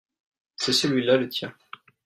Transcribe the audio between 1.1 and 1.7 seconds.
le tien.